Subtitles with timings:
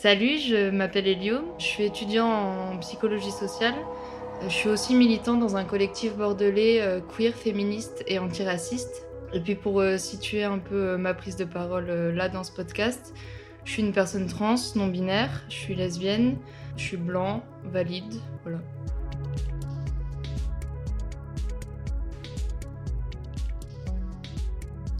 [0.00, 3.74] Salut, je m'appelle Elio, je suis étudiant en psychologie sociale.
[4.44, 9.08] Je suis aussi militant dans un collectif bordelais euh, queer, féministe et antiraciste.
[9.32, 12.52] Et puis pour euh, situer un peu euh, ma prise de parole là dans ce
[12.52, 13.12] podcast,
[13.64, 16.36] je suis une personne trans, non binaire, je suis lesbienne,
[16.76, 18.60] je suis blanc, valide, voilà.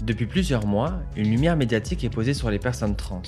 [0.02, 3.22] Depuis plusieurs mois, une lumière médiatique est posée sur les personnes trans.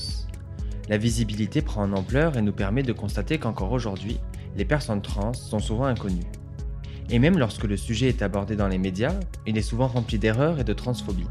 [0.90, 4.18] La visibilité prend en ampleur et nous permet de constater qu'encore aujourd'hui,
[4.56, 6.26] les personnes trans sont souvent inconnues.
[7.10, 9.14] Et même lorsque le sujet est abordé dans les médias,
[9.46, 11.28] il est souvent rempli d'erreurs et de transphobie.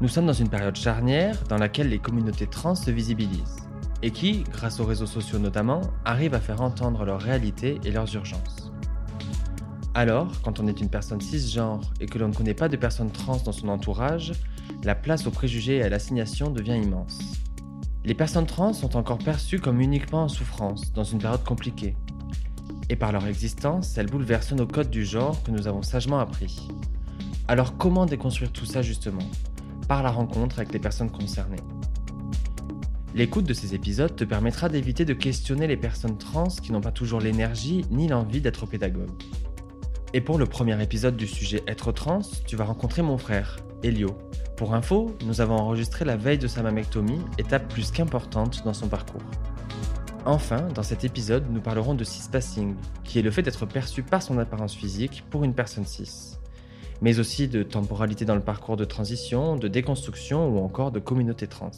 [0.00, 3.66] Nous sommes dans une période charnière dans laquelle les communautés trans se visibilisent
[4.00, 8.14] et qui, grâce aux réseaux sociaux notamment, arrivent à faire entendre leurs réalités et leurs
[8.14, 8.72] urgences.
[9.94, 13.10] Alors, quand on est une personne cisgenre et que l'on ne connaît pas de personnes
[13.10, 14.30] trans dans son entourage,
[14.84, 17.43] la place aux préjugés et à l'assignation devient immense.
[18.06, 21.96] Les personnes trans sont encore perçues comme uniquement en souffrance dans une période compliquée.
[22.90, 26.68] Et par leur existence, elles bouleversent nos codes du genre que nous avons sagement appris.
[27.48, 29.26] Alors comment déconstruire tout ça justement?
[29.88, 31.62] Par la rencontre avec les personnes concernées.
[33.14, 36.92] L'écoute de ces épisodes te permettra d'éviter de questionner les personnes trans qui n'ont pas
[36.92, 39.22] toujours l'énergie ni l'envie d'être pédagogues.
[40.12, 44.18] Et pour le premier épisode du sujet Être trans, tu vas rencontrer mon frère, Elio,
[44.56, 48.88] pour info, nous avons enregistré la veille de sa mammectomie, étape plus qu'importante dans son
[48.88, 49.22] parcours.
[50.24, 54.22] Enfin, dans cet épisode, nous parlerons de cispassing, qui est le fait d'être perçu par
[54.22, 56.38] son apparence physique pour une personne cis,
[57.02, 61.48] mais aussi de temporalité dans le parcours de transition, de déconstruction ou encore de communauté
[61.48, 61.72] trans.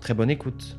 [0.00, 0.78] Très bonne écoute.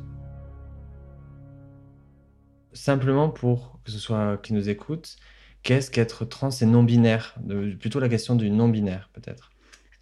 [2.72, 5.16] Simplement pour que ce soit qui nous écoute,
[5.62, 7.36] qu'est-ce qu'être trans et non binaire
[7.80, 9.50] Plutôt la question du non binaire peut-être.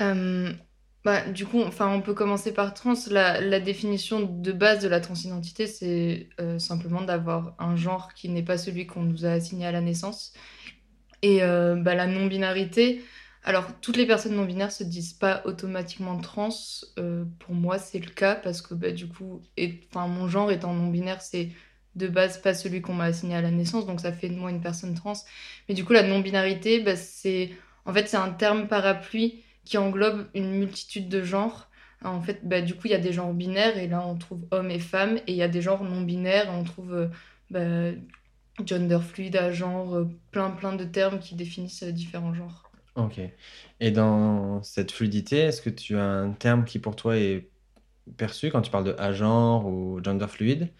[0.00, 0.52] Euh,
[1.04, 2.94] bah, du coup, enfin, on peut commencer par trans.
[3.10, 8.42] La, définition de base de la transidentité, c'est euh, simplement d'avoir un genre qui n'est
[8.42, 10.32] pas celui qu'on nous a assigné à la naissance.
[11.22, 13.04] Et euh, bah, la non-binarité,
[13.44, 16.48] alors toutes les personnes non-binaires se disent pas automatiquement trans.
[16.98, 19.42] Euh, pour moi, c'est le cas parce que bah, du coup,
[19.90, 21.50] enfin, mon genre étant non-binaire, c'est
[21.96, 24.50] de base pas celui qu'on m'a assigné à la naissance, donc ça fait de moi
[24.50, 25.12] une personne trans.
[25.68, 27.50] Mais du coup, la non-binarité, bah, c'est
[27.84, 31.70] en fait c'est un terme parapluie qui englobe une multitude de genres.
[32.02, 34.46] En fait, bah, du coup, il y a des genres binaires, et là, on trouve
[34.50, 37.08] hommes et femmes, et il y a des genres non binaires, on trouve euh,
[37.50, 37.92] bah,
[38.66, 42.70] gender fluide, à genre, euh, plein, plein de termes qui définissent euh, différents genres.
[42.96, 43.20] Ok.
[43.80, 47.50] Et dans cette fluidité, est-ce que tu as un terme qui pour toi est
[48.16, 50.72] perçu quand tu parles de genre ou gender fluide?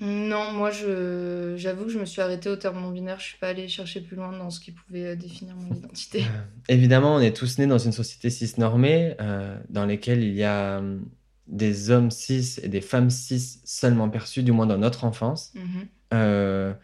[0.00, 3.18] Non, moi, je, j'avoue que je me suis arrêtée au terme non-binaire.
[3.18, 6.22] Je suis pas allée chercher plus loin dans ce qui pouvait euh, définir mon identité.
[6.22, 10.44] Euh, évidemment, on est tous nés dans une société cis-normée, euh, dans laquelle il y
[10.44, 11.04] a hum,
[11.46, 15.52] des hommes cis et des femmes cis seulement perçus, du moins dans notre enfance.
[15.54, 16.76] Mhm.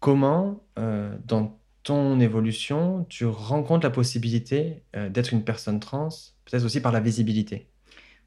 [0.00, 6.10] comment, dans ton évolution, tu rencontres la possibilité d'être une personne trans,
[6.44, 7.68] peut-être aussi par la visibilité?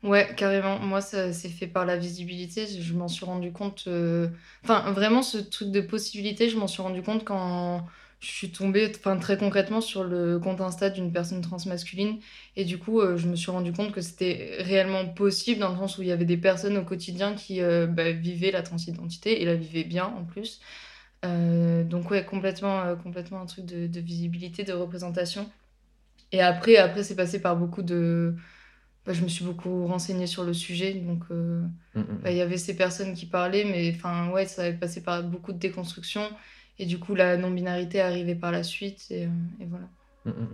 [0.04, 0.78] Ouais, carrément.
[0.80, 2.68] Moi, ça s'est fait par la visibilité.
[2.68, 3.86] Je m'en suis rendu compte.
[3.88, 4.30] Euh,
[4.64, 7.88] enfin, vraiment, ce truc de possibilité, je m'en suis rendu compte quand
[8.20, 12.20] je suis tombée, enfin, très concrètement, sur le compte Insta d'une personne transmasculine.
[12.56, 15.76] Et du coup, euh, je me suis rendu compte que c'était réellement possible dans le
[15.78, 19.42] sens où il y avait des personnes au quotidien qui euh, bah, vivaient la transidentité
[19.42, 20.62] et la vivaient bien en plus.
[21.24, 25.50] donc, ouais, complètement, complètement un truc de, de visibilité, de représentation.
[26.32, 28.36] Et après, après c'est passé par beaucoup de
[29.06, 30.94] bah, je me suis beaucoup renseignée sur le sujet.
[30.94, 31.62] Donc, euh,
[31.94, 34.74] mm, mm, bah, il y avait ces personnes qui parlaient, mais enfin, ouais, ça avait
[34.74, 36.24] passé par beaucoup de déconstruction.
[36.80, 39.06] Et du coup, la non-binarité arrivée par la suite.
[39.12, 39.88] Et, euh, voilà.
[40.26, 40.48] Mm,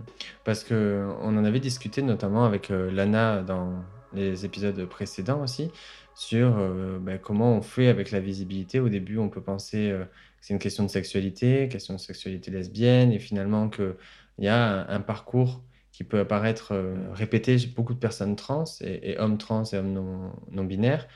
[0.44, 5.70] Parce que on en avait discuté notamment avec euh, Lana dans les épisodes précédents aussi
[6.14, 6.70] sur
[7.00, 8.78] bah, comment on fait avec la visibilité.
[8.78, 10.06] Au début, on peut penser que
[10.42, 13.94] c'est une question de sexualité, question de sexualité lesbienne, et finalement qu'il
[14.38, 15.62] y a un parcours
[15.92, 19.92] qui peut apparaître euh, répété chez beaucoup de personnes trans et, hommes trans et hommes
[19.92, 21.06] non, non binaires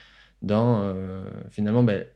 [0.42, 2.06] dans euh, finalement ben,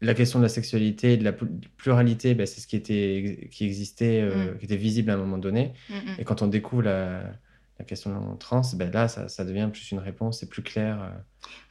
[0.00, 3.64] la question de la sexualité et de la pluralité, ben, c'est ce qui, était, qui
[3.64, 4.58] existait, euh, mm.
[4.58, 5.72] qui était visible à un moment donné.
[5.88, 6.16] Mm, mm.
[6.18, 7.22] Et quand on découvre la,
[7.78, 11.12] la question trans, ben là, ça, ça, devient plus une réponse, c'est plus clair.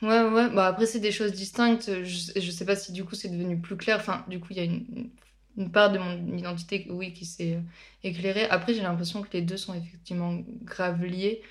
[0.01, 0.49] Ouais, ouais.
[0.49, 1.89] Bah, après, c'est des choses distinctes.
[2.03, 3.97] Je, je sais pas si du coup c'est devenu plus clair.
[3.97, 5.09] Enfin, du coup, il y a une,
[5.57, 7.61] une part de mon identité, oui, qui s'est euh,
[8.03, 8.45] éclairée.
[8.49, 11.41] Après, j'ai l'impression que les deux sont effectivement grave liés,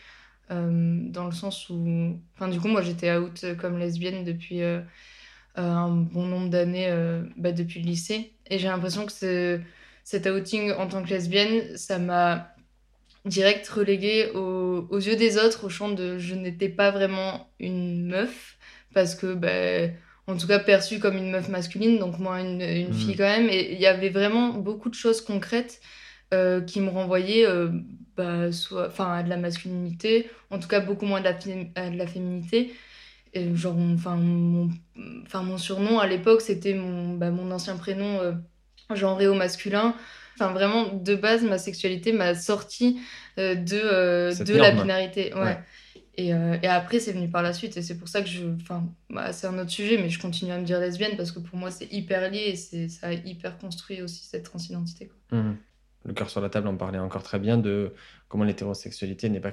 [0.50, 2.19] euh, dans le sens où...
[2.35, 4.81] Enfin, du coup, moi, j'étais out comme lesbienne depuis euh,
[5.56, 6.91] un bon nombre d'années,
[7.37, 8.32] bah, depuis le lycée.
[8.49, 9.61] Et j'ai l'impression que
[10.05, 12.53] cet outing en tant que lesbienne, ça m'a
[13.25, 18.56] direct reléguée aux, yeux des autres, au champ de je n'étais pas vraiment une meuf,
[18.94, 19.35] parce que...
[19.35, 19.93] Bah,
[20.26, 23.49] en tout cas perçue comme une meuf masculine, donc moi une, une fille quand même.
[23.49, 25.81] Et il y avait vraiment beaucoup de choses concrètes
[26.34, 27.70] euh, qui me renvoyaient euh,
[28.17, 32.06] bah, soit, à de la masculinité, en tout cas beaucoup moins de la, de la
[32.06, 32.75] féminité.
[33.34, 34.17] Et genre, mon- enfin,
[35.43, 38.32] mon, surnom à l'époque, c'était mon, bah, mon ancien prénom euh,
[38.94, 39.94] genré au masculin.
[40.34, 42.99] Enfin, vraiment, de base, ma sexualité m'a sorti
[43.38, 45.32] euh, de, de la binarité.
[45.34, 45.40] Ouais.
[45.43, 45.58] Ouais.
[46.16, 47.76] Et, euh, et après, c'est venu par la suite.
[47.76, 48.44] Et c'est pour ça que je.
[48.60, 51.40] Enfin, bah, c'est un autre sujet, mais je continue à me dire lesbienne parce que
[51.40, 55.08] pour moi, c'est hyper lié et ça a hyper construit aussi cette transidentité.
[55.08, 55.38] Quoi.
[55.38, 55.56] Mhm.
[56.06, 57.92] Le cœur sur la table en parlait encore très bien de
[58.28, 59.52] comment l'hétérosexualité n'est pas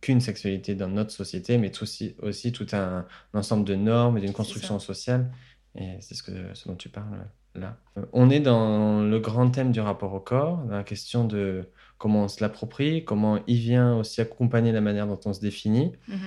[0.00, 4.32] qu'une sexualité dans notre société, mais aussi, aussi tout un, ensemble de normes et d'une
[4.32, 5.30] construction sociale.
[5.76, 7.76] Et c'est ce, que, ce dont tu parles là.
[7.98, 11.68] Euh, On est dans le grand thème du rapport au corps, dans la question de
[12.00, 15.92] comment on se l'approprie, comment il vient aussi accompagner la manière dont on se définit.
[16.08, 16.18] Mhm.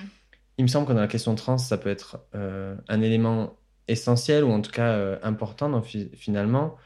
[0.60, 4.44] Il me semble que dans la question trans, ça peut être euh, un élément essentiel
[4.44, 6.78] ou en tout cas euh, important dans, finalement.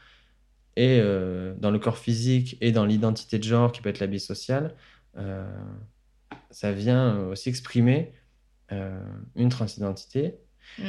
[0.76, 4.20] Et euh, dans le corps physique et dans l'identité de genre qui peut être l'habit
[4.20, 4.74] social,
[6.50, 8.12] ça vient aussi exprimer
[8.70, 10.36] une transidentité.
[10.78, 10.84] Mm.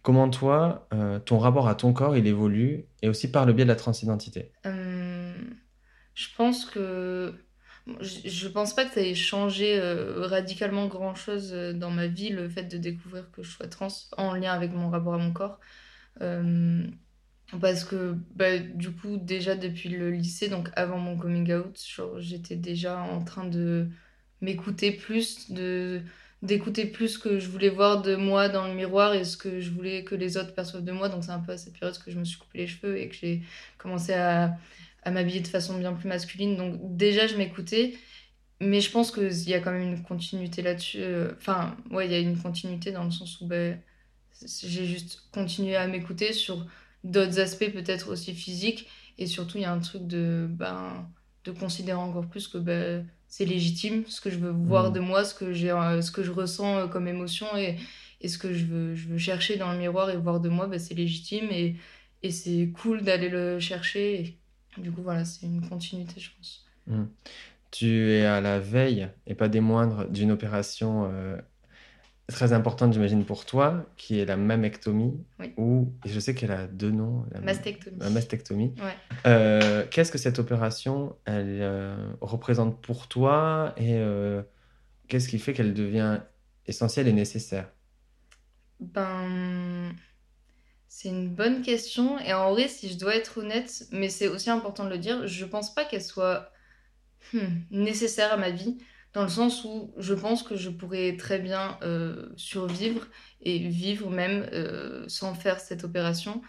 [0.00, 0.88] Comment toi,
[1.26, 4.52] ton rapport à ton corps, il évolue et aussi par le biais de la transidentité?
[4.64, 5.34] Euh,
[6.16, 7.34] je pense que.
[8.00, 12.30] Je, pense pas que ça ait changé euh, radicalement grand chose euh, dans ma vie,
[12.30, 13.86] le fait de découvrir que je sois trans
[14.16, 15.60] en lien avec mon rapport à mon corps.
[16.20, 16.84] Euh,
[17.60, 21.80] parce que bah, du coup, déjà depuis le lycée, donc avant mon coming out,
[22.18, 23.86] j'étais déjà en train de
[24.40, 26.02] m'écouter plus, de
[26.42, 29.60] d'écouter plus ce que je voulais voir de moi dans le miroir et ce que
[29.60, 31.08] je voulais que les autres perçoivent de moi.
[31.08, 33.08] Donc c'est un peu à cette période que je me suis coupé les cheveux et
[33.08, 33.42] que j'ai
[33.78, 34.56] commencé à,
[35.06, 36.56] à m'habiller de façon bien plus masculine.
[36.58, 37.96] Donc déjà, je m'écoutais.
[38.60, 40.98] Mais je pense qu'il y a quand même une continuité là-dessus.
[41.00, 43.80] euh, Enfin, ouais, il y a une continuité dans le sens où ben,
[44.62, 46.66] j'ai juste continué à m'écouter sur
[47.04, 48.88] d'autres aspects peut-être aussi physiques.
[49.18, 51.10] Et surtout, il y a un truc de, ben,
[51.44, 54.92] de considérer encore plus que ben, c'est légitime, ce que je veux voir Mhm.
[54.92, 57.78] de moi, ce que, j'ai, euh, ce que je ressens euh, comme émotion et,
[58.20, 60.66] et ce que je veux, je veux chercher dans le miroir et voir de moi,
[60.66, 61.76] ben, c'est légitime et,
[62.22, 64.20] et c'est cool d'aller le chercher.
[64.20, 64.40] Et
[64.78, 66.64] du coup, voilà, c'est une continuité, je pense.
[66.86, 67.04] Mm.
[67.70, 71.36] Tu es à la veille, et pas des moindres, d'une opération euh,
[72.28, 75.52] très importante, j'imagine, pour toi, qui est la mammectomie, Oui.
[75.56, 77.98] ou, et je sais qu'elle a deux noms, la, Mastectomie.
[77.98, 78.74] la mastectomie.
[78.78, 78.94] Ouais.
[79.26, 83.98] Euh, Qu'est-ce que cette opération, elle euh, représente pour toi, et
[85.08, 86.20] qu'est-ce qui fait qu'elle devient
[86.66, 87.68] essentielle et nécessaire?
[88.80, 89.90] Ben,
[90.96, 92.18] c'est une bonne question.
[92.20, 95.26] Et en vrai, si je dois être honnête, mais c'est aussi important de le dire,
[95.26, 96.50] je pense pas qu'elle soit
[97.34, 97.40] hmm,
[97.70, 98.78] nécessaire à ma vie,
[99.12, 103.08] dans le sens où je pense que je pourrais très bien euh, survivre
[103.42, 106.40] et vivre même euh, sans faire cette opération.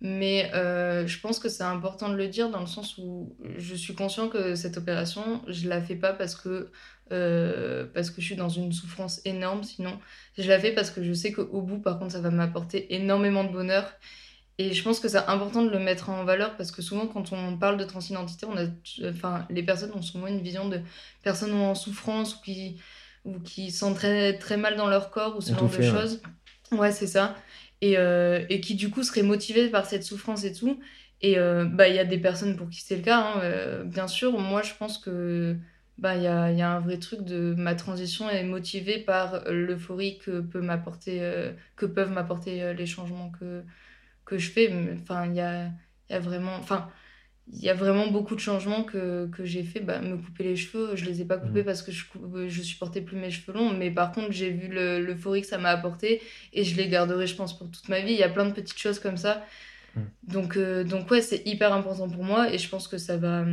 [0.00, 3.74] Mais euh, je pense que c'est important de le dire dans le sens où je
[3.76, 6.72] suis conscient que cette opération, je la fais pas parce que,
[7.12, 9.98] euh, parce que je suis dans une souffrance énorme, sinon
[10.38, 13.44] je la fais parce que je sais qu'au bout, par contre, ça va m'apporter énormément
[13.44, 13.92] de bonheur.
[14.58, 17.32] Et je pense que c'est important de le mettre en valeur parce que souvent, quand
[17.32, 18.64] on parle de transidentité, on a,
[19.10, 20.80] enfin, les personnes ont souvent une vision de
[21.22, 22.80] personnes en souffrance ou qui,
[23.24, 25.90] ou qui sont très, très mal dans leur corps ou ce genre de ouais.
[25.90, 26.22] choses.
[26.72, 27.36] Ouais, c'est ça.
[27.82, 30.80] Et, euh, et qui, du coup, seraient motivées par cette souffrance et tout.
[31.20, 33.84] Et euh, bah, il y a des personnes pour qui c'est le cas, hein, euh,
[33.84, 34.38] bien sûr.
[34.38, 35.56] Moi, je pense que
[35.98, 39.44] bah, il y a, y a un vrai truc de ma transition est motivée par
[39.50, 43.64] l'euphorie que peut m'apporter, euh, que peuvent m'apporter euh, les changements que,
[44.26, 44.72] que je fais.
[45.00, 45.70] Enfin, il y a,
[46.10, 46.90] y a vraiment, enfin,
[47.48, 49.80] il y a vraiment beaucoup de changements que, que j'ai fait.
[49.80, 51.64] Bah, me couper les cheveux, je les ai pas coupés Mhm.
[51.64, 52.04] parce que je,
[52.48, 53.72] je supportais plus mes cheveux longs.
[53.74, 56.22] Mais par contre, j'ai vu le- l'euphorie que ça m'a apporté
[56.52, 58.12] et je les garderai, je pense, pour toute ma vie.
[58.12, 59.44] Il y a plein de petites choses comme ça.
[59.94, 60.12] Mhm.
[60.24, 63.44] Donc, euh, donc ouais, c'est hyper important pour moi et je pense que ça va.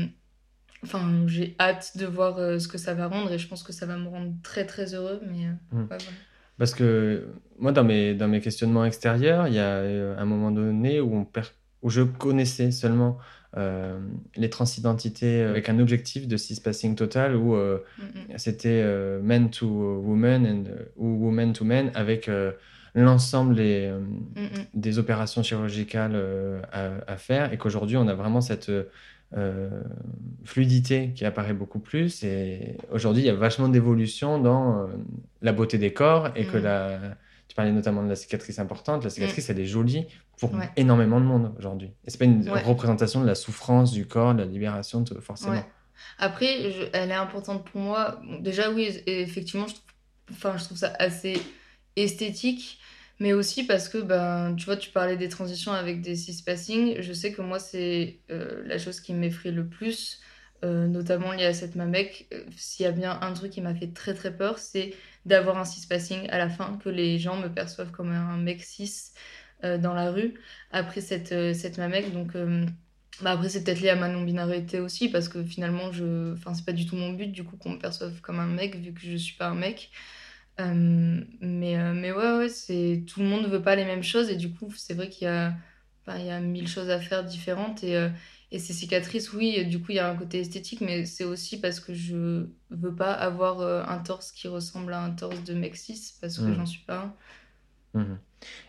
[0.83, 3.71] Enfin, j'ai hâte de voir euh, ce que ça va rendre et je pense que
[3.73, 5.21] ça va me rendre très très heureux.
[5.25, 5.79] Mais euh, Mm.
[5.79, 6.03] ouais, voilà.
[6.59, 10.51] Parce que moi, dans mes, dans mes questionnements extérieurs, il y a euh, un moment
[10.51, 11.41] donné où, on per-
[11.81, 13.17] où je connaissais seulement
[13.57, 13.99] euh,
[14.35, 18.37] les transidentités avec un objectif de cispassing total où euh, Mm, mm.
[18.37, 20.63] c'était euh, men to women and,
[20.97, 22.29] ou women to men avec
[22.95, 23.91] l'ensemble des,
[24.35, 26.15] Mm, des opérations chirurgicales
[26.71, 28.71] à, à faire et qu'aujourd'hui on a vraiment cette
[30.45, 34.87] fluidité qui apparaît beaucoup plus et aujourd'hui il y a vachement d'évolution dans euh,
[35.41, 36.63] la beauté des corps et que Mm.
[36.63, 36.99] la
[37.47, 40.05] tu parlais notamment de la cicatrice importante la cicatrice elle est jolie
[40.39, 40.69] pour Ouais.
[40.75, 42.61] énormément de monde aujourd'hui et c'est pas une Ouais.
[42.61, 45.65] représentation de la souffrance du corps de la libération de- forcément Ouais.
[46.17, 48.19] Après, je- elle est importante pour moi.
[48.41, 49.85] Déjà, oui, effectivement, je trouve,
[50.31, 51.39] enfin, je trouve ça assez
[51.95, 52.79] esthétique.
[53.19, 56.99] Mais aussi parce que, ben, tu vois, tu parlais des transitions avec des cis-passing.
[56.99, 60.19] Je sais que moi, c'est euh, la chose qui m'effraie le plus,
[60.63, 62.27] euh, notamment liée à cette mamec.
[62.33, 65.57] Euh, S'il y a bien un truc qui m'a fait très très peur, c'est d'avoir
[65.57, 69.11] un cis-passing à la fin, que les gens me perçoivent comme un mec cis
[69.63, 70.33] euh, dans la rue
[70.71, 72.11] après cette, cette mamec.
[72.13, 72.35] Donc,
[73.21, 76.33] bah après, c'est peut-être lié à ma non-binarité aussi, parce que finalement, je...
[76.33, 78.75] enfin, c'est pas du tout mon but, du coup, qu'on me perçoive comme un mec,
[78.75, 79.91] vu que je suis pas un mec.
[80.59, 83.03] Euh, mais, euh, mais ouais, ouais, c'est...
[83.07, 85.25] tout le monde ne veut pas les mêmes choses, et du coup, c'est vrai qu'il
[85.25, 85.55] y a,
[86.05, 88.09] enfin, il y a mille choses à faire différentes, et, euh,
[88.51, 91.59] et ces cicatrices, oui, du coup, il y a un côté esthétique, mais c'est aussi
[91.59, 95.75] parce que je veux pas avoir un torse qui ressemble à un torse de mec
[95.75, 96.67] cis, parce que j'en Hmm.
[96.67, 97.15] suis pas un.
[97.93, 98.19] Mhm.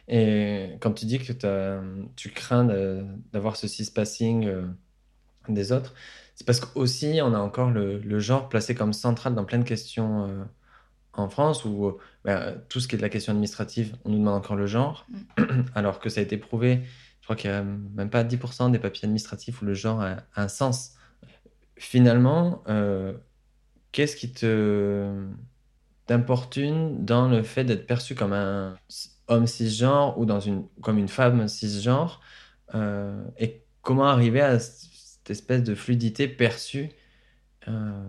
[0.08, 1.82] Et quand tu dis que t'as-
[2.16, 2.64] tu crains
[3.32, 4.50] d'avoir ce cis-passing
[5.48, 5.94] des autres,
[6.34, 9.64] c'est parce qu'aussi on a encore le, le genre placé comme central dans plein de
[9.64, 10.48] questions
[11.16, 14.18] en France, où euh, bah, tout ce qui est de la question administrative, on nous
[14.18, 15.06] demande encore le genre,
[15.38, 15.44] Mm.
[15.74, 16.82] alors que ça a été prouvé,
[17.20, 20.16] je crois qu'il y a même pas 10% des papiers administratifs où le genre a,
[20.34, 20.94] a un sens.
[21.76, 23.14] Finalement, euh,
[23.92, 25.26] qu'est-ce qui te
[26.06, 28.76] t'importune dans le fait d'être perçu comme un
[29.28, 32.20] homme cisgenre ou dans une, comme une femme cisgenre
[32.74, 36.90] euh, et comment arriver à cette espèce de fluidité perçue
[37.68, 38.06] euh,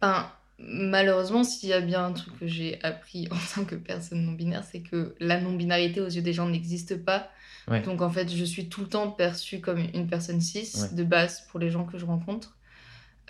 [0.00, 4.24] Enfin, malheureusement, s'il y a bien un truc que j'ai appris en tant que personne
[4.24, 7.30] non-binaire, c'est que la non-binarité aux yeux des gens n'existe pas.
[7.68, 10.88] ouais, Donc en fait, je suis tout le temps perçue comme une personne cis ouais,
[10.94, 12.56] de base pour les gens que je rencontre.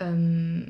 [0.01, 0.65] Euh,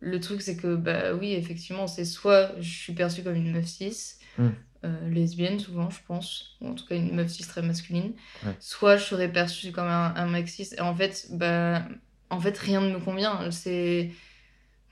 [0.00, 3.66] le truc, c'est que, bah oui, effectivement, c'est soit je suis perçue comme une meuf
[3.66, 4.50] cis, Hmm,
[4.84, 8.58] euh, lesbienne souvent, je pense, ou en tout cas une meuf cis très masculine, ouais,
[8.58, 10.68] soit je serais perçue comme un, un mec cis.
[10.76, 11.86] Et en fait, bah,
[12.30, 13.50] en fait, rien ne me convient.
[13.50, 14.12] C'est.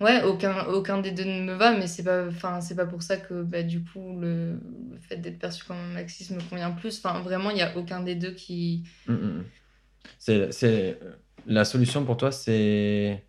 [0.03, 3.17] Ouais, aucun, aucun des deux ne me va, mais c'est pas, c'est pas pour ça
[3.17, 4.59] que bah, du coup le,
[5.09, 6.99] fait d'être perçu comme un cis me convient plus.
[6.99, 8.83] Enfin, vraiment, il n'y a aucun des deux qui.
[9.07, 9.45] Hmm, hmm, hmm.
[10.19, 10.99] C'est, c'est,
[11.47, 13.25] la solution pour toi, c'est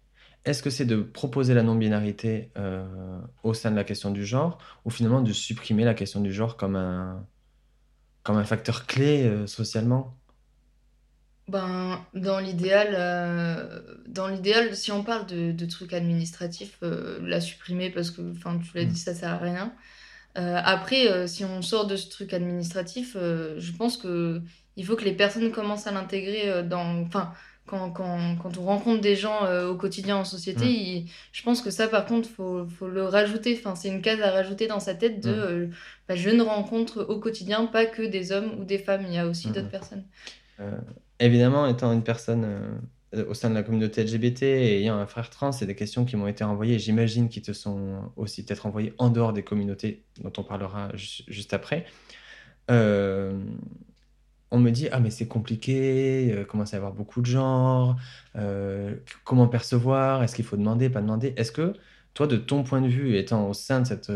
[0.45, 4.57] est-ce que c'est de proposer la non-binarité euh, au sein de la question du genre
[4.83, 7.25] ou finalement de supprimer la question du genre comme un,
[8.23, 10.17] comme un facteur clé euh, socialement?
[11.49, 17.41] Ben, dans l'idéal, euh, dans l'idéal, si on parle de, de trucs administratifs, euh, la
[17.41, 19.75] supprimer parce que, enfin, tu l'as Hmm, dit, ça sert à rien.
[20.37, 24.41] Euh, après, si on sort de ce truc administratif, je pense que
[24.77, 27.33] il faut que les personnes commencent à l'intégrer dans, enfin,
[27.67, 31.61] quand, quand, quand on rencontre des gens euh, au quotidien en société, il- je pense
[31.61, 33.55] que ça, par contre, faut, faut le rajouter.
[33.59, 35.67] Enfin, c'est une case à rajouter dans sa tête de, euh,
[36.07, 39.17] bah, je ne rencontre au quotidien pas que des hommes ou des femmes, il y
[39.19, 40.05] a aussi d'autres personnes.
[40.59, 40.71] Euh,
[41.25, 42.43] évidemment, étant une personne
[43.15, 46.05] euh, au sein de la communauté LGBT et ayant un frère trans, c'est des questions
[46.05, 46.79] qui m'ont été envoyées.
[46.79, 51.23] J'imagine qui te sont aussi peut-être envoyées en dehors des communautés dont on parlera ju-
[51.27, 51.85] juste après.
[52.71, 53.39] Euh,
[54.51, 57.95] on me dit, ah mais c'est compliqué, euh, commence à y avoir beaucoup de genres,
[58.35, 61.33] euh, comment percevoir, est-ce qu'il faut demander, pas demander?
[61.37, 61.73] Est-ce que
[62.13, 64.11] toi, de ton point de vue, étant au sein de cette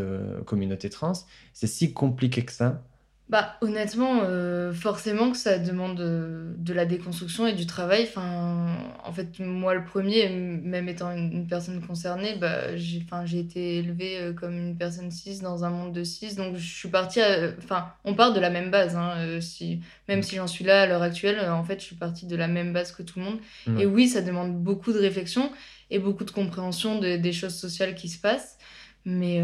[0.46, 1.14] communauté trans,
[1.52, 2.87] c'est si compliqué que ça?
[3.28, 8.04] Bah, honnêtement, euh, forcément que ça demande euh, de la déconstruction et du travail.
[8.08, 13.26] Enfin, en fait, moi, le premier, même étant une, une personne concernée, bah, j'ai, enfin,
[13.26, 16.34] j'ai été élevée euh, comme une personne cis dans un monde de cis.
[16.36, 17.20] Donc, je suis partie.
[17.58, 18.96] Enfin, on part de la même base.
[18.96, 22.24] hein, si, même si j'en suis là à l'heure actuelle, en fait, je suis partie
[22.26, 23.40] de la même base que tout le monde.
[23.76, 25.52] Et oui, ça demande beaucoup de réflexion
[25.90, 28.56] et beaucoup de compréhension de- des choses sociales qui se passent.
[29.04, 29.42] Mais.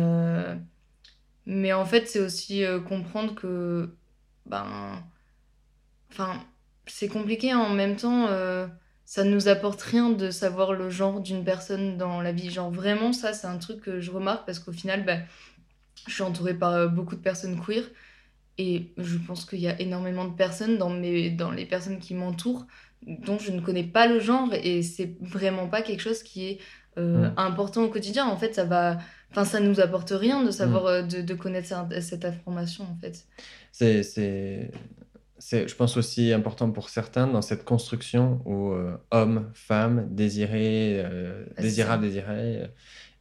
[1.46, 3.96] Mais en fait, c'est aussi euh, comprendre que,
[4.46, 5.04] ben,
[6.10, 6.42] enfin,
[6.86, 8.26] c'est compliqué hein, en même temps.
[8.28, 8.66] euh,
[9.06, 12.50] ça nous apporte rien de savoir le genre d'une personne dans la vie.
[12.50, 15.24] Genre vraiment, ça, c'est un truc que je remarque parce qu'au final, ben,
[16.08, 17.84] je suis entourée par euh, beaucoup de personnes queer
[18.58, 22.14] et je pense qu'il y a énormément de personnes dans mes, dans les personnes qui
[22.14, 22.66] m'entourent
[23.06, 26.60] dont je ne connais pas le genre et c'est vraiment pas quelque chose qui est
[26.98, 27.34] euh, Mm.
[27.36, 28.26] important au quotidien.
[28.26, 28.98] En fait, ça va,
[29.34, 30.52] enfin, ça nous apporte rien de Mm.
[30.52, 33.26] savoir, euh, de, de connaître cette, cette information en fait.
[33.72, 34.70] C'est, c'est,
[35.38, 41.02] c'est, je pense aussi important pour certains dans cette construction où euh, homme, femme, désiré,
[41.04, 41.62] euh, Bah, ça.
[41.62, 42.70] désirable, désiré,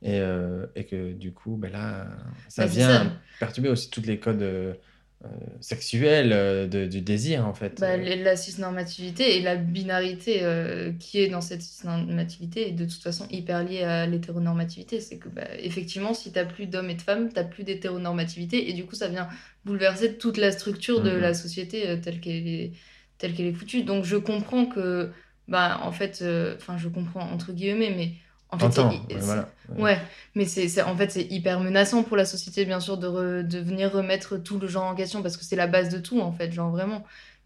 [0.03, 2.07] et, euh, et que du coup, ben là,
[2.49, 3.11] ça Bah, vient ça.
[3.39, 4.77] perturber aussi tous les codes
[5.25, 5.29] euh,
[5.61, 7.81] sexuels euh, de- du désir en fait.
[7.81, 12.85] Bah, Euh, la cisnormativité et la binarité euh, qui est dans cette cisnormativité est de
[12.85, 14.99] toute façon hyper liée à l'hétéronormativité.
[15.01, 18.73] C'est que, bah, effectivement, si t'as plus d'hommes et de femmes, t'as plus d'hétéronormativité et
[18.73, 19.27] du coup, ça vient
[19.65, 21.19] bouleverser toute la structure de Mhm.
[21.19, 22.73] la société euh, telle qu'elle est,
[23.17, 23.83] telle qu'elle est foutue.
[23.83, 25.11] Donc, je comprends que,
[25.47, 28.13] bah, en fait, euh, enfin, je comprends entre guillemets, mais
[28.53, 29.49] En fait, ouais, voilà.
[29.83, 30.01] Ouais,
[30.35, 33.59] mais c'est en fait c'est hyper menaçant pour la société bien sûr de, re- de
[33.59, 36.31] venir remettre tout le genre en question parce que c'est la base de tout en
[36.31, 37.03] fait, genre vraiment.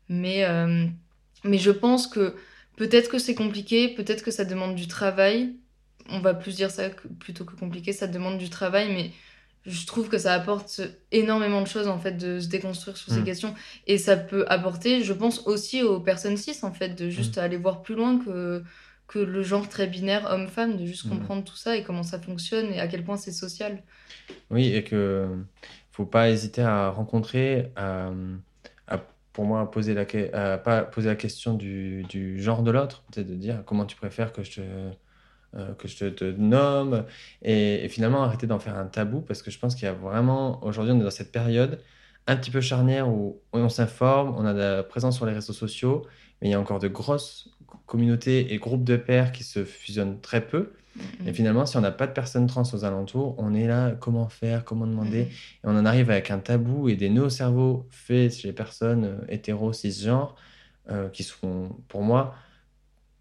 [0.10, 0.86] Mais euh,
[1.44, 2.36] mais je pense que
[2.76, 5.56] peut-être que c'est compliqué, peut-être que ça demande du travail.
[6.10, 9.12] On va plus dire ça que- plutôt que compliqué, ça demande du travail, mais
[9.66, 10.80] je trouve que ça apporte
[11.12, 13.26] énormément de choses en fait de se déconstruire sur ces Mm.
[13.26, 13.54] questions
[13.86, 17.58] et ça peut apporter, je pense aussi aux personnes cis en fait de juste aller
[17.58, 18.64] voir plus loin que
[19.08, 21.10] que le genre très binaire homme-femme, de juste Mm.
[21.10, 23.84] comprendre tout ça et comment ça fonctionne et à quel point c'est social.
[24.50, 25.28] Oui, et que
[25.92, 28.12] faut pas hésiter à rencontrer, à,
[28.88, 29.00] à,
[29.34, 33.04] pour moi, à poser la, à pas poser la question du, du genre de l'autre,
[33.12, 34.62] peut-être de dire comment tu préfères que je te,
[35.56, 37.06] euh, que je te, te nomme,
[37.42, 39.94] et, et finalement arrêter d'en faire un tabou, parce que je pense qu'il y a
[39.94, 41.82] vraiment, aujourd'hui, on est dans cette période
[42.28, 45.54] un petit peu charnière où on s'informe, on a de la présence sur les réseaux
[45.54, 46.06] sociaux,
[46.41, 47.50] mais il y a encore de grosses
[47.86, 50.74] communautés et groupes de pairs qui se fusionnent très peu.
[50.96, 53.91] Mm, Et finalement, si on n'a pas de personnes trans aux alentours, on est là,
[53.91, 55.27] comment faire, comment demander, mm.
[55.27, 55.32] et
[55.63, 59.06] on en arrive avec un tabou et des nœuds au cerveau faits chez les personnes
[59.06, 60.36] euh, hétéros, cisgenres,
[60.89, 62.36] euh, qui sont, pour moi,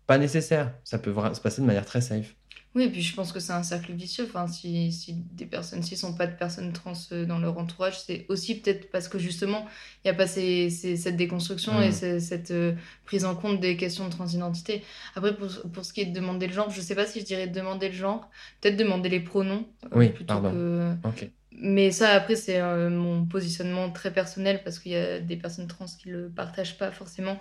[0.07, 0.75] pas nécessaires.
[0.85, 2.36] Ça peut se passer de manière très safe.
[2.77, 4.25] Oui, et puis je pense que c'est un cercle vicieux.
[4.29, 7.99] Enfin, si, si des personnes cis sont pas de personnes trans euh, dans leur entourage,
[7.99, 9.65] c'est aussi peut-être parce que justement,
[10.05, 11.83] il n'y a pas ces- ces- cette déconstruction Mm.
[11.85, 12.75] et ces- cette euh,
[13.07, 14.85] prise en compte des questions de transidentité.
[15.15, 17.25] Après, pour, pour ce qui est de demander le genre, je sais pas si je
[17.25, 18.29] dirais demander le genre,
[18.61, 20.51] peut-être demander les pronoms euh, Oui, plutôt pardon.
[20.53, 20.95] que.
[21.05, 21.31] Ok.
[21.59, 25.67] Mais ça, après, c'est euh, mon positionnement très personnel parce qu'il y a des personnes
[25.67, 27.39] trans qui le partagent pas forcément.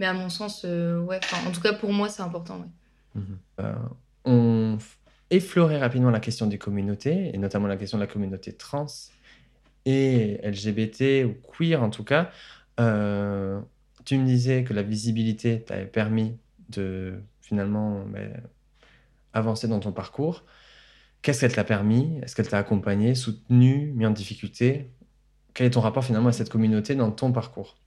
[0.00, 2.58] Mais à mon sens, ouais, en tout cas pour moi, c'est important.
[2.58, 3.22] ouais.
[3.22, 3.38] Mhm.
[4.24, 4.78] On
[5.30, 8.86] effleurait rapidement la question des communautés, et notamment la question de la communauté trans
[9.84, 12.30] et LGBT ou queer en tout cas.
[12.80, 13.60] Euh,
[14.04, 16.36] tu me disais que la visibilité t'avait permis
[16.70, 18.42] de finalement ben,
[19.32, 20.44] avancer dans ton parcours.
[21.22, 22.18] Qu'est-ce qu'elle t'a permis?
[22.22, 24.90] Est-ce qu'elle t'a accompagné, soutenu, mis en difficulté?
[25.54, 27.78] Quel est ton rapport finalement à cette communauté dans ton parcours?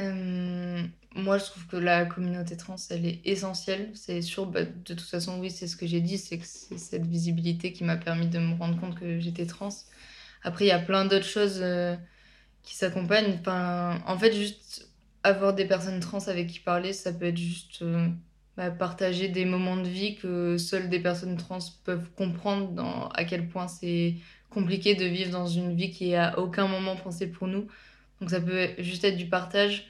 [0.00, 3.90] Euh, moi, je trouve que la communauté trans, elle est essentielle.
[3.94, 6.78] C'est sûr, bah, de toute façon, oui, c'est ce que j'ai dit, c'est que c'est
[6.78, 9.68] cette visibilité qui m'a permis de me rendre compte que j'étais trans.
[10.42, 11.96] Après, il y a plein d'autres choses euh,
[12.62, 13.40] qui s'accompagnent.
[13.46, 14.90] En fait, juste
[15.24, 18.08] avoir des personnes trans avec qui parler, ça peut être juste euh,
[18.56, 23.48] bah, partager des moments de vie que seules des personnes trans peuvent comprendre à quel
[23.48, 24.16] point c'est
[24.50, 27.68] compliqué de vivre dans une vie qui est à aucun moment pensée pour nous.
[28.20, 29.86] Donc ça peut juste être du partage.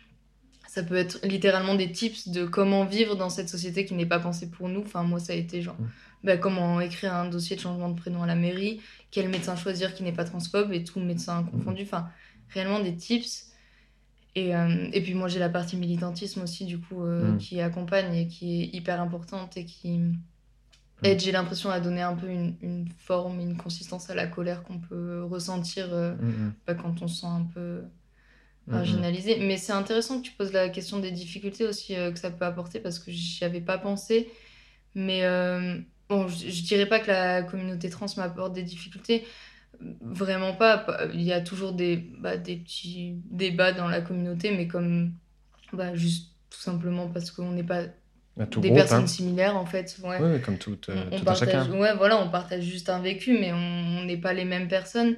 [0.68, 4.18] Ça peut être littéralement des tips de comment vivre dans cette société qui n'est pas
[4.18, 4.80] pensée pour nous.
[4.80, 5.86] Enfin, moi, ça a été genre Mm.
[6.24, 9.94] bah, comment écrire un dossier de changement de prénom à la mairie, quel médecin choisir
[9.94, 11.82] qui n'est pas transphobe et tout médecin confondu.
[11.82, 12.08] Enfin,
[12.48, 13.52] réellement des tips.
[14.34, 17.38] Et, euh, et puis moi, j'ai la partie militantisme aussi, du coup, euh, Mm.
[17.38, 20.00] qui accompagne et qui est hyper importante et qui
[21.04, 24.64] aide, j'ai l'impression, à donner un peu une, une forme, une consistance à la colère
[24.64, 26.14] qu'on peut ressentir euh,
[26.66, 27.82] bah, quand on se sent un peu
[28.66, 29.38] Marginalisé.
[29.40, 32.44] Mais c'est intéressant que tu poses la question des difficultés aussi euh, que ça peut
[32.44, 34.30] apporter parce que j'y avais pas pensé.
[34.94, 39.24] Mais euh, bon, je, je dirais pas que la communauté trans m'apporte des difficultés.
[40.00, 40.86] Vraiment pas.
[41.12, 45.12] Il y a toujours des, bah, des petits débats dans la communauté, mais comme
[45.72, 47.82] bah, juste tout simplement parce qu'on n'est pas
[48.36, 49.06] Bah, des groupe, personnes hein.
[49.08, 49.96] similaires en fait.
[50.02, 50.18] Ouais.
[50.20, 51.72] Oui, comme tout, euh, On- on, tout un partage, chacun.
[51.78, 55.16] ouais, voilà, on partage juste un vécu, mais on n'est pas les mêmes personnes.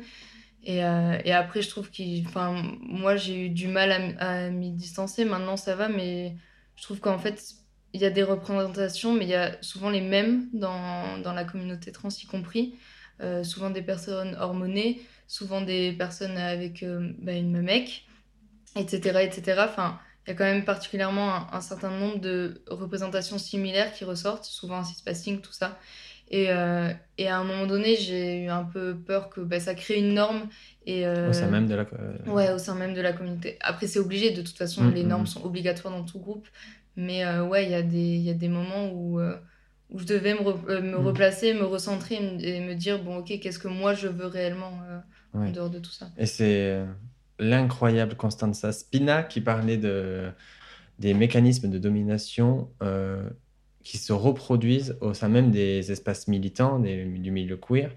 [0.66, 2.26] Et, euh, et après, je trouve qu'il,
[2.82, 5.24] moi, j'ai eu du mal à, à m'y distancer.
[5.24, 6.36] Maintenant, ça va, mais
[6.74, 7.54] je trouve qu'en fait,
[7.92, 11.44] il y a des représentations, mais il y a souvent les mêmes dans, dans la
[11.44, 12.74] communauté trans, y compris.
[13.22, 18.04] Euh, souvent des personnes hormonées, souvent des personnes avec euh, bah, une mec,
[18.74, 19.62] etc., etc.
[19.68, 24.04] Enfin, il y a quand même particulièrement un, un certain nombre de représentations similaires qui
[24.04, 25.78] ressortent, souvent un cispassing, tout ça.
[26.28, 29.74] Et, euh, et à un moment donné, j'ai eu un peu peur que bah, ça
[29.74, 30.48] crée une norme.
[30.86, 31.82] Et, euh, Au sein même de la.
[31.82, 33.56] euh, Ouais, au sein même de la communauté.
[33.60, 35.26] Après, c'est obligé, de toute façon, Mm, les mm, normes mm.
[35.26, 36.48] sont obligatoires dans tout groupe.
[36.96, 39.20] Mais euh, ouais, il y, a des- y a des moments où,
[39.90, 43.58] où je devais me, re- me replacer, me recentrer et me, dire, bon, ok, qu'est-ce
[43.58, 44.80] que moi je veux réellement
[45.34, 46.10] en dehors de tout ça.
[46.16, 46.84] Et c'est
[47.38, 50.30] l'incroyable Constanza Spina qui parlait de,
[50.98, 52.70] des mécanismes de domination
[53.86, 57.92] qui se reproduisent au sein même des espaces militants, des- du milieu queer,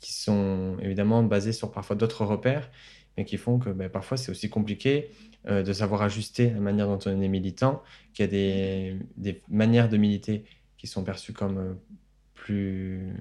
[0.00, 2.70] qui sont évidemment basés sur parfois d'autres repères,
[3.18, 5.10] mais qui font que ben, parfois c'est aussi compliqué
[5.46, 7.82] euh, de savoir ajuster la manière dont on est militant,
[8.14, 10.44] qu'il y a des, des manières de militer
[10.78, 11.74] qui sont perçues comme euh,
[12.32, 13.12] plus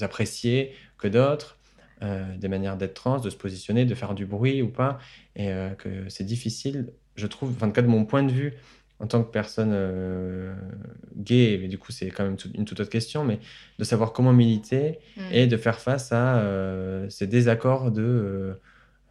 [0.00, 1.56] appréciées que d'autres
[2.02, 4.98] euh, des manières d'être trans, de se positionner, de faire du bruit ou pas,
[5.36, 8.54] et que c'est difficile, je trouve, en tout cas de mon point de vue,
[9.00, 9.72] en tant que personne
[11.16, 13.40] gay, mais du coup c'est quand même une toute autre question, mais
[13.78, 15.22] de savoir comment militer Mmh.
[15.32, 16.42] et de faire face à
[17.08, 18.60] ces désaccords de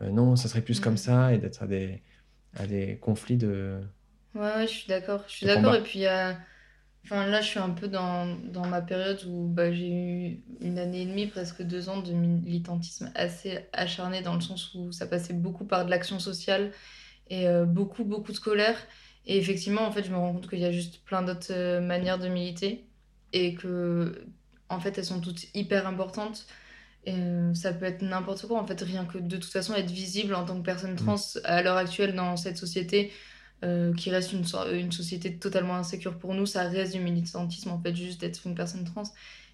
[0.02, 0.98] non, ça serait plus comme Mmh.
[0.98, 2.04] ça et d'être à des,
[2.56, 3.80] à des conflits de,
[4.36, 5.24] Ouais, ouais, je suis d'accord.
[5.28, 5.76] Je suis d'accord.
[5.76, 6.06] Et puis,
[7.06, 10.78] enfin, là, je suis un peu dans, dans ma période où bah, j'ai eu une
[10.80, 15.08] année et demie, presque deux ans de militantisme assez acharné, dans le sens où ça
[15.08, 16.72] passait beaucoup par de l'action sociale
[17.30, 18.78] et euh, beaucoup, beaucoup de colère.
[19.30, 21.82] Et effectivement, en fait, je me rends compte qu'il y a juste plein d'autres euh,
[21.82, 22.90] manières de militer
[23.34, 24.26] et que,
[24.70, 26.48] en fait, elles sont toutes hyper importantes.
[27.06, 29.92] Et euh, ça peut être n'importe quoi, en fait, rien que de toute façon être
[29.92, 30.98] visible en tant que personne Mm.
[30.98, 33.12] trans à l'heure actuelle dans cette société
[33.64, 37.72] euh, qui reste une, so- une société totalement insécure pour nous, ça reste du militantisme,
[37.72, 39.04] en fait, juste d'être une personne trans.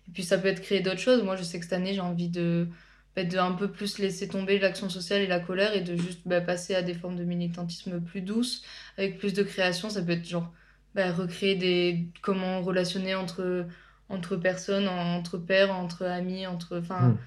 [0.08, 1.24] Et puis ça peut être créer d'autres choses.
[1.24, 2.70] Moi, je sais que cette année, j'ai envie de,
[3.15, 6.21] bah, de un peu plus laisser tomber l'action sociale et la colère et de juste
[6.25, 8.63] bah, passer à des formes de militantisme plus douces,
[8.97, 9.89] avec plus de création.
[9.89, 10.54] Ça peut être genre
[10.93, 12.08] bah, recréer des...
[12.21, 13.67] comment relationner entre,
[14.10, 16.80] entre personnes, entre pairs, entre amis, entre...
[16.80, 17.19] Enfin, Mm.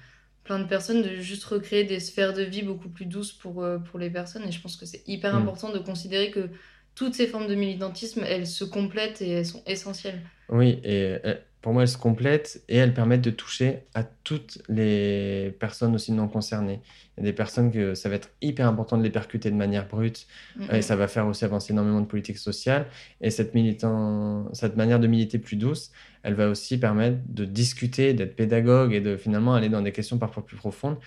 [0.43, 3.77] plein de personnes, de juste recréer des sphères de vie beaucoup plus douces pour, euh,
[3.79, 4.43] pour les personnes.
[4.47, 5.37] Et je pense que c'est hyper Mm.
[5.37, 6.49] important de considérer que
[6.95, 10.21] toutes ces formes de militantisme, elles se complètent et elles sont essentielles.
[10.49, 14.61] Oui, et euh, pour moi, elles se complètent et elles permettent de toucher à toutes
[14.69, 16.81] les personnes aussi non concernées.
[17.17, 19.55] Il y a des personnes que ça va être hyper important de les percuter de
[19.55, 20.25] manière brute
[20.71, 22.85] et ça va faire aussi avancer énormément de politique sociale.
[23.19, 24.53] Et cette, militant...
[24.53, 25.91] cette manière de militer plus douce,
[26.23, 30.17] elle va aussi permettre de discuter, d'être pédagogue et de finalement aller dans des questions
[30.17, 30.97] parfois plus profondes.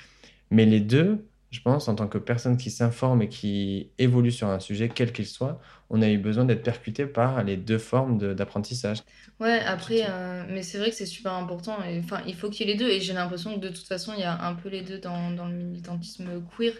[0.50, 4.48] Mais les deux, je pense, en tant que personne qui s'informe et qui évolue sur
[4.48, 5.60] un sujet, quel qu'il soit,
[5.90, 9.02] on a eu besoin d'être percuté par les deux formes de- d'apprentissage.
[9.40, 11.76] Ouais, après, euh, mais c'est vrai que c'est super important.
[11.98, 12.88] Enfin, il faut qu'il y ait les deux.
[12.90, 15.30] Et j'ai l'impression que de toute façon, il y a un peu les deux dans,
[15.32, 16.72] dans le militantisme queer.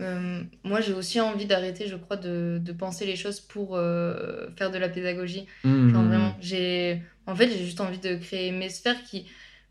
[0.00, 4.48] Euh, moi, j'ai aussi envie d'arrêter, je crois, de, de penser les choses pour euh,
[4.58, 5.46] faire de la pédagogie.
[5.86, 6.08] Genre Mmh.
[6.08, 7.02] vraiment, j'ai...
[7.26, 9.26] En fait, j'ai juste envie de créer mes sphères qui...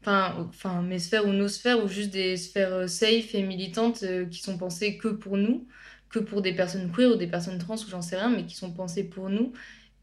[0.06, 4.04] Enfin, enfin, mes sphères ou nos sphères, ou juste des sphères euh, safe et militantes
[4.04, 5.66] euh, qui sont pensées que pour nous,
[6.10, 8.56] que pour des personnes queer ou des personnes trans ou j'en sais rien, mais qui
[8.56, 9.54] sont pensées pour nous.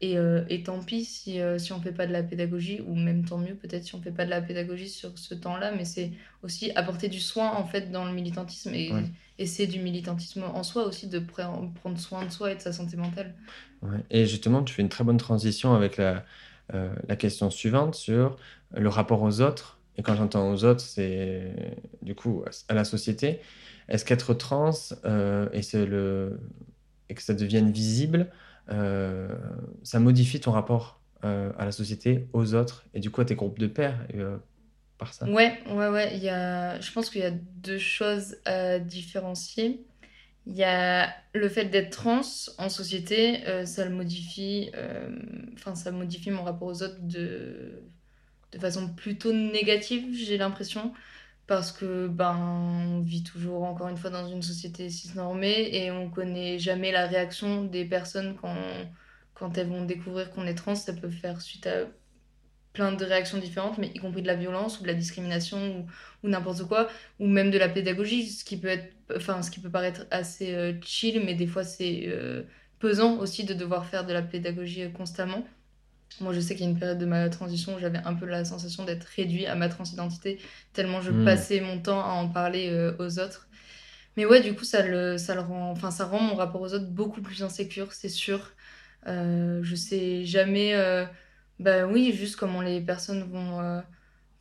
[0.03, 2.95] Et, euh, et tant pis si, euh, si on fait pas de la pédagogie, ou
[2.95, 5.85] même tant mieux peut-être si on fait pas de la pédagogie sur ce temps-là, mais
[5.85, 6.11] c'est
[6.41, 8.73] aussi apporter du soin en fait dans le militantisme.
[8.73, 9.03] Et, Ouais.
[9.37, 12.61] et c'est du militantisme en soi aussi, de pre- prendre soin de soi et de
[12.61, 13.35] sa santé mentale.
[13.83, 13.99] Ouais.
[14.09, 16.25] Et justement, tu fais une très bonne transition avec la,
[17.07, 18.37] la question suivante sur
[18.73, 19.80] le rapport aux autres.
[20.03, 21.53] Quand j'entends aux autres, c'est
[22.01, 23.39] du coup à la société.
[23.87, 24.71] Est-ce qu'être trans
[25.05, 28.31] euh, et, que ça devienne visible,
[28.69, 29.27] euh,
[29.83, 32.85] ça modifie ton rapport euh, à la société, aux autres?
[32.93, 34.07] Et du coup à tes groupes de pairs
[34.97, 35.27] par ça?
[35.27, 36.17] Ouais, ouais, ouais.
[36.17, 36.79] Y a...
[36.79, 39.85] Je pense qu'il y a deux choses à différencier.
[40.47, 42.21] Il y a le fait d'être trans
[42.57, 44.71] en société, ça le modifie,
[45.53, 47.83] enfin, ça modifie mon rapport aux autres de,
[48.51, 50.93] de façon plutôt négative, j'ai l'impression.
[51.47, 56.09] Parce que, ben, on vit toujours, encore une fois, dans une société cisnormée et on
[56.09, 58.55] connaît jamais la réaction des personnes quand,
[59.33, 60.75] quand elles vont découvrir qu'on est trans.
[60.75, 61.87] Ça peut faire suite à
[62.73, 65.87] plein de réactions différentes, mais y compris de la violence ou de la discrimination ou,
[66.27, 69.59] ou n'importe quoi, ou même de la pédagogie, ce qui peut être, enfin, ce qui
[69.59, 72.43] peut paraître assez euh, chill, mais des fois c'est euh,
[72.79, 75.45] pesant aussi de devoir faire de la pédagogie euh, constamment.
[76.19, 78.25] Moi, je sais qu'il y a une période de ma transition où j'avais un peu
[78.25, 80.39] la sensation d'être réduit à ma transidentité,
[80.73, 81.11] tellement je Hmm.
[81.11, 83.49] passais mon temps à en parler euh, aux autres.
[84.17, 86.73] Mais ouais, du coup, ça le, ça le rend, enfin, ça rend mon rapport aux
[86.73, 88.51] autres beaucoup plus insécure, c'est sûr.
[89.07, 91.05] Euh, je sais jamais, euh,
[91.59, 93.81] bah oui, juste comment les personnes vont, euh,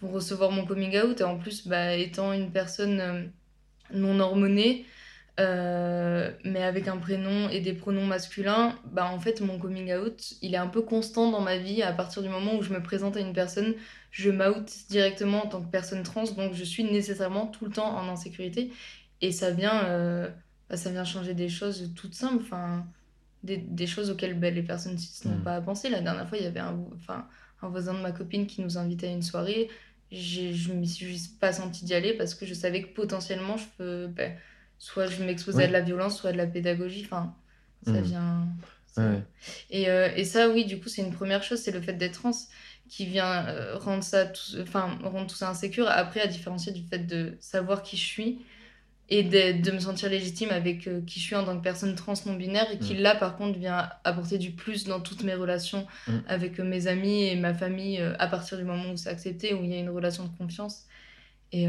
[0.01, 1.21] vont recevoir mon coming out.
[1.21, 3.25] Et en plus, bah, étant une personne euh,
[3.93, 4.87] non hormonée,
[5.41, 10.35] euh, mais avec un prénom et des pronoms masculins, bah en fait, mon coming out,
[10.43, 11.83] il est un peu constant dans ma vie.
[11.83, 13.75] À partir du moment où je me présente à une personne,
[14.11, 17.97] je m'out directement en tant que personne trans, donc je suis nécessairement tout le temps
[17.97, 18.73] en insécurité.
[19.23, 20.29] Et ça vient, euh,
[20.69, 22.87] bah, ça vient changer des choses toutes simples, enfin,
[23.43, 25.43] des, des choses auxquelles bah, les personnes cis n'ont Mm.
[25.43, 25.89] pas pensé.
[25.91, 27.29] La dernière fois, il y avait un, enfin,
[27.63, 29.69] un voisin de ma copine qui nous invitait à une soirée.
[30.11, 33.67] Je me suis juste pas sentie d'y aller parce que je savais que potentiellement, je
[33.79, 34.09] peux,
[34.81, 37.03] soit je m'exposais à de la violence, soit à de la pédagogie.
[37.05, 37.33] Enfin,
[37.85, 38.01] ça Mm.
[38.03, 38.49] vient.
[38.87, 39.23] ça- Ouais.
[39.71, 42.15] Et, euh, et ça, oui, du coup, c'est une première chose, c'est le fait d'être
[42.21, 42.33] trans
[42.89, 45.87] qui vient euh, rendre ça tout, enfin, rendre tout ça insécure.
[45.89, 48.41] Après, à différencier du fait de savoir qui je suis
[49.09, 51.95] et de, de me sentir légitime avec euh, qui je suis en tant que personne
[51.95, 52.99] trans non binaire et qui, Mm.
[53.01, 56.19] là, par contre, vient apporter du plus dans toutes mes relations Mm.
[56.27, 59.71] avec mes amis et ma famille à partir du moment où c'est accepté, où il
[59.71, 60.87] y a une relation de confiance.
[61.53, 61.69] Et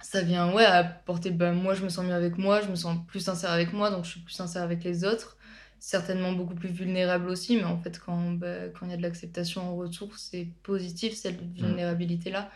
[0.00, 2.98] ça vient, ouais, apporter, bah, moi, je me sens mieux avec moi, je me sens
[3.08, 5.36] plus sincère avec moi, donc je suis plus sincère avec les autres.
[5.78, 9.02] certainement beaucoup plus vulnérable aussi, mais en fait, quand bah, quand il y a de
[9.02, 11.66] l'acceptation en retour, c'est positif cette Mm.
[11.66, 12.50] vulnérabilité-là.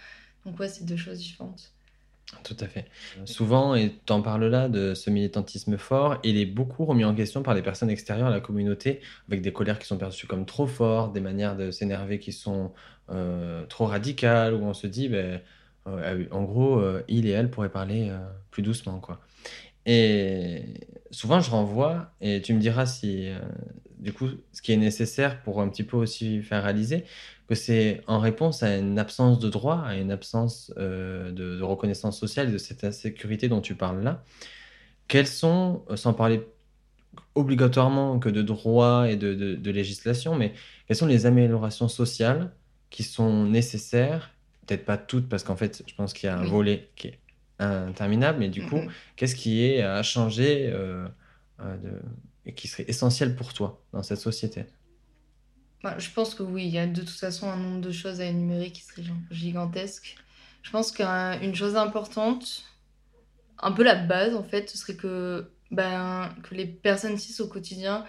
[0.44, 1.74] Donc ouais, c'est deux choses différentes.
[2.44, 2.88] Tout à fait.
[3.24, 7.12] Souvent, et tu en parles là, de ce militantisme fort, il est beaucoup remis en
[7.14, 10.46] question par les personnes extérieures à la communauté, avec des colères qui sont perçues comme
[10.46, 12.72] trop fortes, des manières de s'énerver qui sont
[13.10, 15.42] euh, trop radicales, où on se dit, ben,
[15.86, 18.18] euh, en gros, euh, il et elle pourraient parler euh,
[18.50, 19.20] plus doucement, quoi.
[19.86, 20.62] Et
[21.10, 23.38] souvent, je renvoie, et tu me diras si, euh,
[23.98, 27.04] du coup, ce qui est nécessaire pour un petit peu aussi faire réaliser,
[27.48, 32.52] que c'est en réponse à une absence de droit, à une absence de, reconnaissance sociale
[32.52, 34.22] de cette insécurité dont tu parles là.
[35.08, 36.42] Quels sont, sans parler
[37.34, 40.52] obligatoirement que de droit et de législation, mais
[40.86, 42.52] quelles sont les améliorations sociales
[42.90, 44.30] qui sont nécessaires
[44.70, 46.48] Peut-être pas toutes, parce qu'en fait, je pense qu'il y a un Oui.
[46.48, 47.18] volet qui est
[47.58, 48.92] interminable, mais du coup, Mhm.
[49.16, 51.08] qu'est-ce qui est à changer euh,
[51.60, 52.02] euh, de-
[52.46, 54.66] et qui serait essentiel pour toi dans cette société?
[55.82, 58.20] Bah, je pense que oui, il y a de toute façon un nombre de choses
[58.20, 60.20] à énumérer qui serait gigantesque.
[60.62, 62.62] Je pense qu'une chose importante,
[63.58, 67.48] un peu la base en fait, ce serait que, ben, que les personnes cis au
[67.48, 68.04] quotidien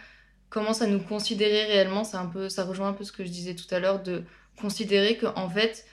[0.49, 2.03] commencent à nous considérer réellement.
[2.03, 4.23] C'est un peu, ça rejoint un peu ce que je disais tout à l'heure, de
[4.59, 5.85] considérer que en fait,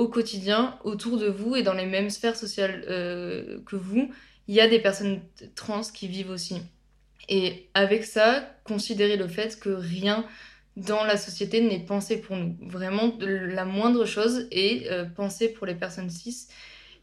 [0.00, 4.10] au quotidien, autour de vous et dans les mêmes sphères sociales euh, que vous,
[4.48, 5.20] il y a des personnes
[5.54, 6.62] trans qui vivent aussi.
[7.28, 10.24] Et avec ça, considérer le fait que rien
[10.76, 12.56] dans la société n'est pensé pour nous.
[12.62, 16.46] Vraiment, la moindre chose est euh, pensée pour les personnes cis.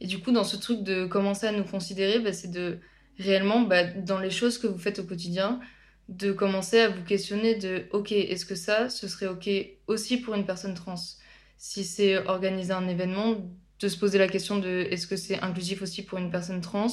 [0.02, 2.80] Et du coup, dans ce truc de commencer à nous considérer, bah, c'est de
[3.20, 5.60] réellement, bah, dans les choses que vous faites au quotidien,
[6.10, 9.50] de commencer à vous questionner de, ok, est-ce que ça, ce serait ok
[9.86, 10.96] aussi pour une personne trans?
[11.58, 13.36] Si c'est organiser un événement,
[13.80, 16.88] de se poser la question de, est-ce que c'est inclusif aussi pour une personne trans?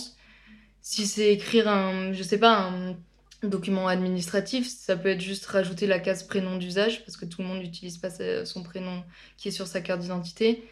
[0.80, 2.96] Si c'est écrire un, je sais pas, un
[3.42, 7.48] document administratif, ça peut être juste rajouter la case prénom d'usage, parce que tout le
[7.48, 8.10] monde n'utilise pas
[8.44, 9.02] son prénom
[9.36, 10.64] qui est sur sa carte d'identité.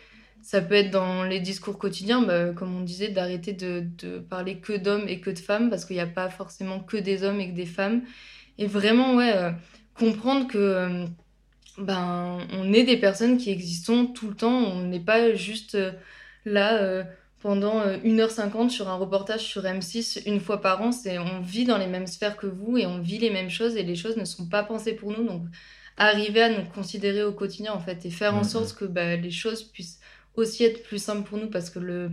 [0.43, 4.59] Ça peut être dans les discours quotidiens, bah, comme on disait, d'arrêter de, de parler
[4.59, 7.41] que d'hommes et que de femmes, parce qu'il n'y a pas forcément que des hommes
[7.41, 8.03] et que des femmes.
[8.59, 9.51] Et vraiment, ouais, euh,
[9.95, 11.07] comprendre que euh,
[11.79, 15.93] ben, on est des personnes qui existons tout le temps, on n'est pas juste euh,
[16.45, 17.03] là euh,
[17.41, 21.65] pendant euh, 1h50 sur un reportage sur M6 une fois par an, c'est on vit
[21.65, 24.17] dans les mêmes sphères que vous et on vit les mêmes choses et les choses
[24.17, 25.27] ne sont pas pensées pour nous.
[25.27, 25.43] Donc
[25.97, 29.31] arriver à nous considérer au quotidien en fait et faire en sorte que bah, les
[29.31, 30.01] choses puissent
[30.35, 32.11] aussi être plus simples pour nous parce que le,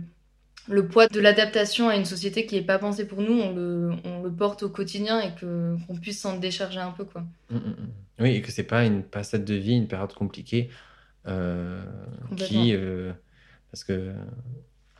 [0.68, 3.90] le poids de l'adaptation à une société qui n'est pas pensée pour nous, on le,
[4.04, 7.22] on le porte au quotidien et que qu'on puisse s'en décharger un peu quoi.
[7.50, 7.88] Mm, mm, mm.
[8.20, 10.70] Oui, et que c'est pas une passade de vie, une période compliquée
[11.26, 11.82] euh,
[12.36, 13.12] qui, euh,
[13.70, 14.12] parce que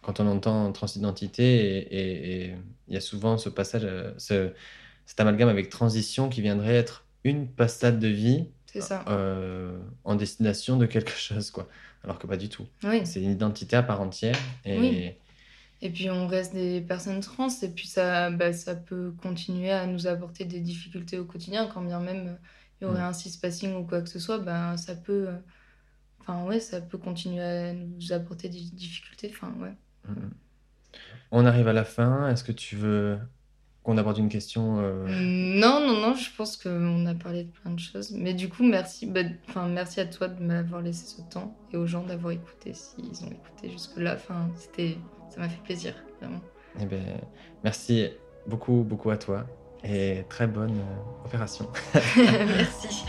[0.02, 1.78] quand on entend transidentité,
[2.48, 2.54] et-
[2.88, 4.52] il y a souvent ce passage, euh, ce-
[5.06, 9.04] cet amalgame avec transition qui viendrait être une passade de vie ça.
[9.08, 11.68] euh, en destination de quelque chose, quoi.
[12.04, 12.66] Alors que pas du tout.
[12.84, 13.04] Oui.
[13.04, 14.36] C'est une identité à part entière.
[14.64, 15.10] Et Oui.
[15.82, 19.86] Et puis on reste des personnes trans et puis ça, bah, ça peut continuer à
[19.86, 22.38] nous apporter des difficultés au quotidien quand bien même
[22.80, 25.38] il y aurait un cispassing ou quoi que ce soit, ben ça peut, euh,
[26.20, 29.30] enfin ouais, ça peut continuer à nous apporter des difficultés.
[29.32, 29.74] Enfin ouais.
[30.08, 30.30] Mm, mm.
[31.32, 32.28] On arrive à la fin.
[32.28, 33.18] Est-ce que tu veux
[33.82, 37.70] qu'on aborde une question euh, Non, non, non, je pense qu'on a parlé de plein
[37.70, 38.12] de choses.
[38.12, 41.76] Mais du coup, merci, bah, enfin, merci à toi de m'avoir laissé ce temps et
[41.76, 44.14] aux gens d'avoir écouté s'ils ont écouté jusque-là.
[44.16, 44.98] Enfin, c'était,
[45.30, 46.40] ça m'a fait plaisir, vraiment.
[46.80, 47.20] Eh ben,
[47.62, 48.08] merci
[48.46, 49.46] beaucoup, beaucoup à toi
[49.84, 51.66] et très bonne euh, opération.
[52.16, 53.04] merci.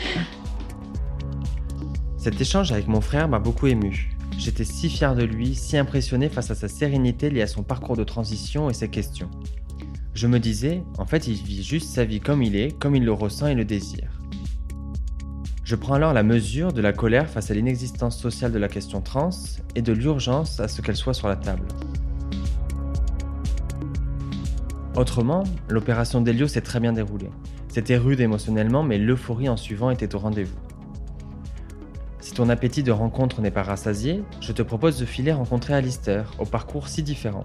[2.17, 4.11] Cet échange avec mon frère m'a beaucoup ému.
[4.37, 7.95] J'étais si fier de lui, si impressionné face à sa sérénité liée à son parcours
[7.95, 9.29] de transition et ses questions.
[10.13, 13.05] Je me disais, en fait, il vit juste sa vie comme il est, comme il
[13.05, 14.09] le ressent et le désire.
[15.63, 18.99] Je prends alors la mesure de la colère face à l'inexistence sociale de la question
[18.99, 19.29] trans
[19.75, 21.65] et de l'urgence à ce qu'elle soit sur la table.
[24.95, 27.29] Autrement, l'opération d'Elio s'est très bien déroulée.
[27.69, 30.57] C'était rude émotionnellement, mais l'euphorie en suivant était au rendez-vous.
[32.19, 36.33] Si ton appétit de rencontre n'est pas rassasié, je te propose de filer rencontrer Alistair,
[36.39, 37.43] au parcours si différent.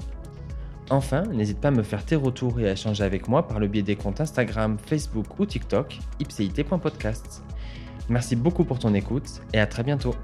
[0.90, 3.68] Enfin, n'hésite pas à me faire tes retours et à échanger avec moi par le
[3.68, 7.42] biais des comptes Instagram, Facebook ou TikTok, ipcit.podcast.
[8.08, 10.14] Merci beaucoup pour ton écoute et à très bientôt.